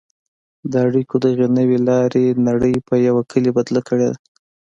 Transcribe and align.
د 0.71 0.73
اړیکو 0.87 1.15
دغې 1.25 1.47
نوې 1.57 1.77
لارې 1.89 2.25
نړۍ 2.47 2.75
په 2.87 2.95
یوه 3.07 3.21
کلي 3.31 3.51
بدله 3.57 3.81
کړې 3.87 4.07
ده. 4.11 4.17